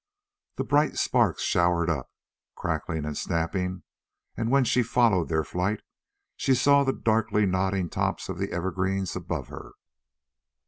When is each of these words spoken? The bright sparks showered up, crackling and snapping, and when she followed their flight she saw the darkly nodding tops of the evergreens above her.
The 0.55 0.63
bright 0.63 0.97
sparks 0.97 1.43
showered 1.43 1.87
up, 1.87 2.11
crackling 2.55 3.05
and 3.05 3.15
snapping, 3.15 3.83
and 4.35 4.49
when 4.49 4.63
she 4.63 4.81
followed 4.81 5.29
their 5.29 5.43
flight 5.43 5.83
she 6.35 6.55
saw 6.55 6.83
the 6.83 6.91
darkly 6.91 7.45
nodding 7.45 7.87
tops 7.87 8.27
of 8.27 8.39
the 8.39 8.51
evergreens 8.51 9.15
above 9.15 9.49
her. 9.49 9.73